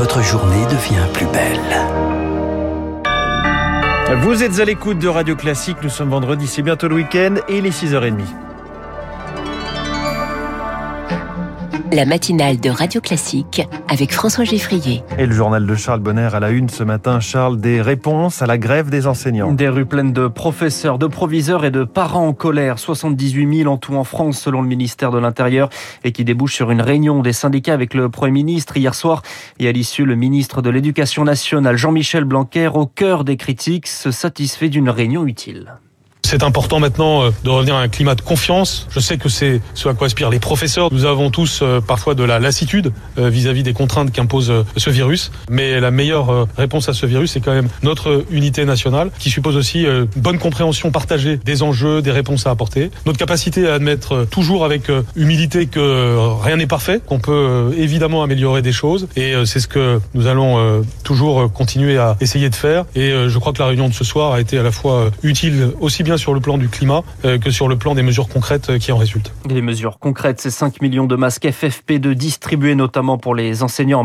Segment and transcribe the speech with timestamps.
[0.00, 1.60] votre journée devient plus belle.
[4.22, 7.58] Vous êtes à l'écoute de Radio Classique, nous sommes vendredi, c'est bientôt le week-end et
[7.58, 8.22] il est 6h30.
[11.92, 15.02] La matinale de Radio Classique avec François Geffrier.
[15.18, 18.46] Et le journal de Charles Bonner à la une ce matin, Charles, des réponses à
[18.46, 19.52] la grève des enseignants.
[19.52, 22.78] Des rues pleines de professeurs, de proviseurs et de parents en colère.
[22.78, 25.68] 78 000 en tout en France selon le ministère de l'Intérieur
[26.04, 29.22] et qui débouche sur une réunion des syndicats avec le Premier ministre hier soir.
[29.58, 34.12] Et à l'issue, le ministre de l'Éducation nationale, Jean-Michel Blanquer, au cœur des critiques, se
[34.12, 35.72] satisfait d'une réunion utile.
[36.30, 38.86] C'est important maintenant euh, de revenir à un climat de confiance.
[38.92, 40.88] Je sais que c'est ce à quoi aspirent les professeurs.
[40.92, 45.32] Nous avons tous euh, parfois de la lassitude euh, vis-à-vis des contraintes qu'impose ce virus.
[45.50, 49.56] Mais la meilleure réponse à ce virus, c'est quand même notre unité nationale qui suppose
[49.56, 52.92] aussi une bonne compréhension partagée des enjeux, des réponses à apporter.
[53.06, 54.84] Notre capacité à admettre toujours avec
[55.16, 59.08] humilité que rien n'est parfait, qu'on peut évidemment améliorer des choses.
[59.16, 62.84] Et c'est ce que nous allons toujours continuer à essayer de faire.
[62.94, 65.70] Et je crois que la réunion de ce soir a été à la fois utile
[65.80, 68.70] aussi bien sur le plan du climat euh, que sur le plan des mesures concrètes
[68.70, 69.32] euh, qui en résultent.
[69.48, 74.04] Les mesures concrètes, c'est 5 millions de masques FFP2 distribués notamment pour les enseignants en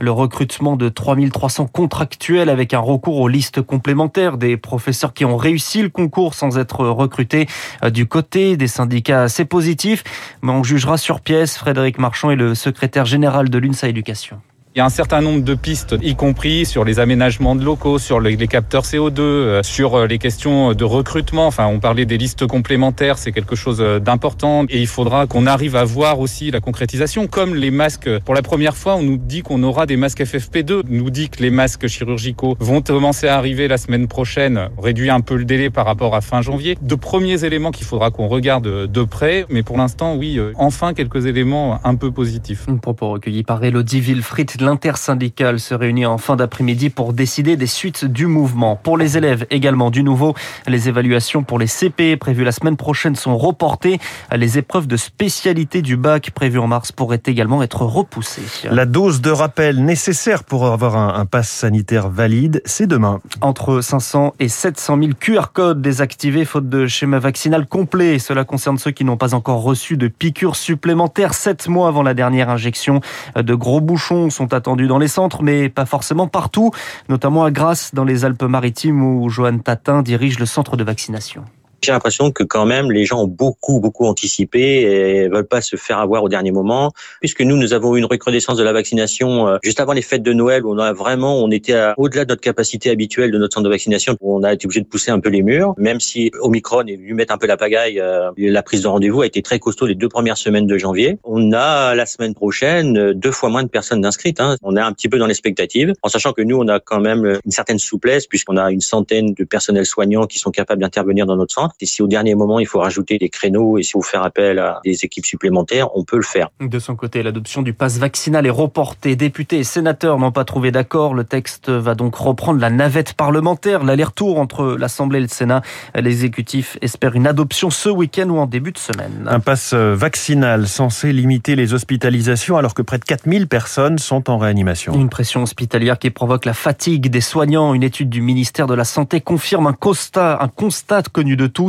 [0.00, 5.36] le recrutement de 3300 contractuels avec un recours aux listes complémentaires des professeurs qui ont
[5.36, 7.46] réussi le concours sans être recrutés
[7.84, 9.28] euh, du côté des syndicats.
[9.28, 10.02] C'est positif,
[10.42, 11.56] mais on jugera sur pièce.
[11.56, 14.40] Frédéric Marchand est le secrétaire général de l'UNSA Éducation.
[14.76, 17.98] Il y a un certain nombre de pistes, y compris sur les aménagements de locaux,
[17.98, 21.48] sur les capteurs CO2, euh, sur euh, les questions de recrutement.
[21.48, 24.66] Enfin, on parlait des listes complémentaires, c'est quelque chose euh, d'important.
[24.68, 27.26] Et il faudra qu'on arrive à voir aussi la concrétisation.
[27.26, 30.82] Comme les masques, pour la première fois, on nous dit qu'on aura des masques FFP2.
[30.88, 35.14] On nous dit que les masques chirurgicaux vont commencer à arriver la semaine prochaine, réduire
[35.14, 36.78] un peu le délai par rapport à fin janvier.
[36.80, 39.46] De premiers éléments qu'il faudra qu'on regarde de près.
[39.50, 42.66] Mais pour l'instant, oui, enfin quelques éléments un peu positifs.
[42.68, 47.66] Un propos recueilli par Elodie Wilfried l'intersyndicale se réunit en fin d'après-midi pour décider des
[47.66, 48.76] suites du mouvement.
[48.76, 50.34] Pour les élèves également du nouveau,
[50.66, 53.98] les évaluations pour les CP prévues la semaine prochaine sont reportées.
[54.34, 58.68] Les épreuves de spécialité du bac prévues en mars pourraient également être repoussées.
[58.70, 63.20] La dose de rappel nécessaire pour avoir un, un pass sanitaire valide, c'est demain.
[63.40, 68.18] Entre 500 et 700 000 QR codes désactivés faute de schéma vaccinal complet.
[68.18, 72.14] Cela concerne ceux qui n'ont pas encore reçu de piqûres supplémentaires sept mois avant la
[72.14, 73.00] dernière injection.
[73.36, 76.70] De gros bouchons sont attendus dans les centres, mais pas forcément partout,
[77.08, 81.44] notamment à Grasse, dans les Alpes-Maritimes, où Joanne Tatin dirige le centre de vaccination.
[81.82, 85.76] J'ai l'impression que quand même les gens ont beaucoup beaucoup anticipé et veulent pas se
[85.76, 89.48] faire avoir au dernier moment, puisque nous nous avons eu une recrudescence de la vaccination
[89.48, 92.30] euh, juste avant les fêtes de Noël où on a vraiment on était au-delà de
[92.30, 95.20] notre capacité habituelle de notre centre de vaccination, on a été obligé de pousser un
[95.20, 98.00] peu les murs, même si Omicron est venu mettre un peu la pagaille.
[98.00, 101.18] Euh, la prise de rendez-vous a été très costaud les deux premières semaines de janvier.
[101.24, 104.40] On a la semaine prochaine deux fois moins de personnes inscrites.
[104.40, 104.56] Hein.
[104.62, 107.38] On est un petit peu dans l'expectative, en sachant que nous on a quand même
[107.44, 111.36] une certaine souplesse puisqu'on a une centaine de personnels soignants qui sont capables d'intervenir dans
[111.36, 111.69] notre centre.
[111.80, 114.58] Et si au dernier moment, il faut rajouter des créneaux et si vous faire appel
[114.58, 116.48] à des équipes supplémentaires, on peut le faire.
[116.60, 119.16] De son côté, l'adoption du pass vaccinal est reportée.
[119.16, 121.14] Députés et sénateurs n'ont pas trouvé d'accord.
[121.14, 125.62] Le texte va donc reprendre la navette parlementaire, l'aller-retour entre l'Assemblée et le Sénat.
[125.94, 129.26] L'exécutif espère une adoption ce week-end ou en début de semaine.
[129.26, 134.38] Un pass vaccinal censé limiter les hospitalisations alors que près de 4000 personnes sont en
[134.38, 134.94] réanimation.
[134.94, 137.74] Une pression hospitalière qui provoque la fatigue des soignants.
[137.74, 141.59] Une étude du ministère de la Santé confirme un constat, un constat connu de tous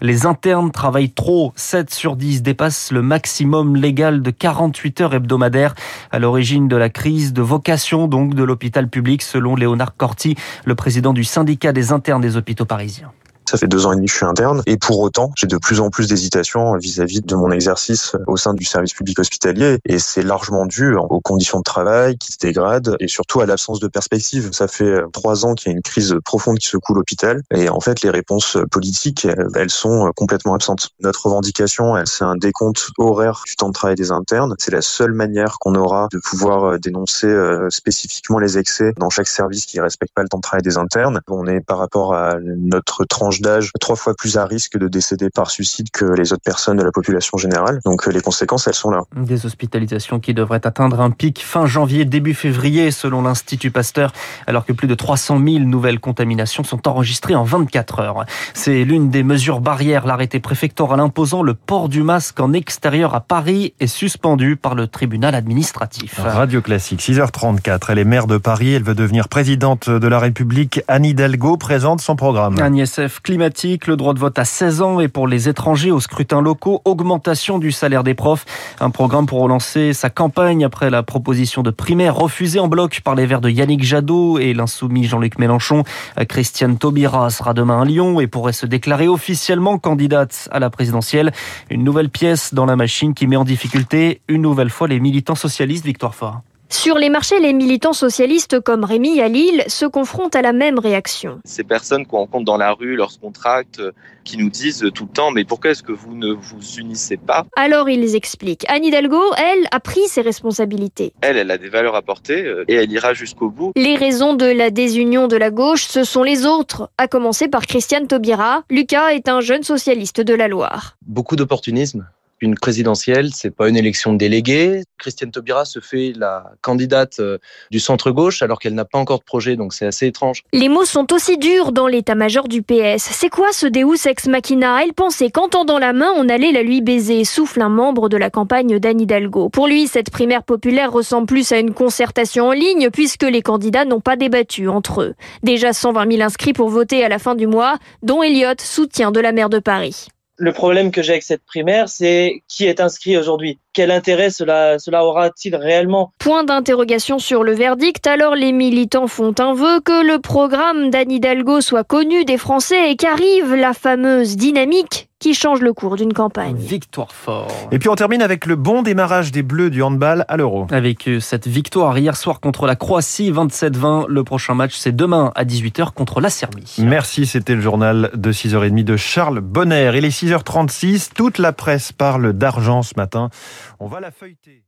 [0.00, 1.52] les internes travaillent trop.
[1.56, 5.74] 7 sur 10 dépassent le maximum légal de 48 heures hebdomadaires
[6.10, 10.74] à l'origine de la crise de vocation donc de l'hôpital public selon Léonard Corti, le
[10.74, 13.12] président du syndicat des internes des hôpitaux parisiens.
[13.48, 15.56] Ça fait deux ans et demi que je suis interne et pour autant, j'ai de
[15.56, 20.00] plus en plus d'hésitations vis-à-vis de mon exercice au sein du service public hospitalier et
[20.00, 23.86] c'est largement dû aux conditions de travail qui se dégradent et surtout à l'absence de
[23.86, 24.50] perspective.
[24.52, 27.80] Ça fait trois ans qu'il y a une crise profonde qui secoue l'hôpital et en
[27.80, 30.90] fait, les réponses politiques, elles sont complètement absentes.
[31.00, 34.56] Notre revendication, c'est un décompte horaire du temps de travail des internes.
[34.58, 37.32] C'est la seule manière qu'on aura de pouvoir dénoncer
[37.68, 41.20] spécifiquement les excès dans chaque service qui respecte pas le temps de travail des internes.
[41.28, 45.30] On est par rapport à notre tranche d'âge trois fois plus à risque de décéder
[45.30, 47.80] par suicide que les autres personnes de la population générale.
[47.84, 49.02] Donc euh, les conséquences, elles sont là.
[49.16, 54.12] Des hospitalisations qui devraient atteindre un pic fin janvier, début février, selon l'Institut Pasteur,
[54.46, 58.24] alors que plus de 300 000 nouvelles contaminations sont enregistrées en 24 heures.
[58.54, 60.06] C'est l'une des mesures barrières.
[60.06, 64.86] L'arrêté préfectoral imposant le port du masque en extérieur à Paris est suspendu par le
[64.86, 66.18] tribunal administratif.
[66.18, 67.80] Radio Classique, 6h34.
[67.88, 68.74] Elle est maire de Paris.
[68.74, 70.80] Elle veut devenir présidente de la République.
[70.88, 72.58] Anne Hidalgo présente son programme.
[72.60, 76.40] Agnès F le droit de vote à 16 ans et pour les étrangers aux scrutins
[76.40, 78.44] locaux, augmentation du salaire des profs.
[78.78, 83.16] Un programme pour relancer sa campagne après la proposition de primaire refusée en bloc par
[83.16, 85.82] les Verts de Yannick Jadot et l'insoumis Jean-Luc Mélenchon.
[86.28, 91.32] Christiane Taubira sera demain à Lyon et pourrait se déclarer officiellement candidate à la présidentielle.
[91.68, 95.34] Une nouvelle pièce dans la machine qui met en difficulté une nouvelle fois les militants
[95.34, 95.84] socialistes.
[95.84, 96.42] Victoire Fort.
[96.68, 100.78] Sur les marchés, les militants socialistes comme Rémi à Lille se confrontent à la même
[100.78, 101.40] réaction.
[101.44, 103.80] Ces personnes qu'on rencontre dans la rue lorsqu'on tracte,
[104.24, 107.46] qui nous disent tout le temps mais pourquoi est-ce que vous ne vous unissez pas?
[107.56, 108.66] Alors ils expliquent.
[108.68, 111.12] Anne Hidalgo, elle, a pris ses responsabilités.
[111.20, 113.72] Elle, elle a des valeurs à porter euh, et elle ira jusqu'au bout.
[113.76, 117.66] Les raisons de la désunion de la gauche, ce sont les autres, à commencer par
[117.66, 118.62] Christiane Taubira.
[118.70, 120.96] Lucas est un jeune socialiste de la Loire.
[121.06, 122.08] Beaucoup d'opportunisme
[122.40, 124.82] une présidentielle, c'est pas une élection de délégués.
[124.98, 127.38] Christiane Taubira se fait la candidate euh,
[127.70, 130.42] du centre-gauche alors qu'elle n'a pas encore de projet, donc c'est assez étrange.
[130.52, 132.98] Les mots sont aussi durs dans l'état-major du PS.
[132.98, 134.82] C'est quoi ce Deus ex machina?
[134.82, 138.16] Elle pensait qu'en tendant la main, on allait la lui baiser, souffle un membre de
[138.16, 139.48] la campagne d'Anne Hidalgo.
[139.48, 143.84] Pour lui, cette primaire populaire ressemble plus à une concertation en ligne puisque les candidats
[143.84, 145.14] n'ont pas débattu entre eux.
[145.42, 149.20] Déjà 120 000 inscrits pour voter à la fin du mois, dont Elliott, soutien de
[149.20, 150.08] la maire de Paris.
[150.38, 153.58] Le problème que j'ai avec cette primaire, c'est qui est inscrit aujourd'hui.
[153.76, 156.10] Quel intérêt cela, cela aura-t-il réellement?
[156.18, 158.06] Point d'interrogation sur le verdict.
[158.06, 162.90] Alors les militants font un vœu que le programme d'Anne Hidalgo soit connu des Français
[162.90, 166.56] et qu'arrive la fameuse dynamique qui change le cours d'une campagne.
[166.56, 167.50] Victoire fort.
[167.72, 170.66] Et puis on termine avec le bon démarrage des Bleus du handball à l'Euro.
[170.70, 174.06] Avec euh, cette victoire hier soir contre la Croatie, 27-20.
[174.08, 176.76] Le prochain match, c'est demain à 18h contre la Serbie.
[176.78, 179.92] Merci, c'était le journal de 6h30 de Charles Bonner.
[179.96, 183.30] Il est 6h36, toute la presse parle d'argent ce matin.
[183.78, 184.66] On va la feuilleter.